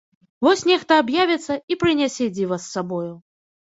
[0.47, 3.09] Вось нехта аб'явіцца і прынясе дзіва з сабою.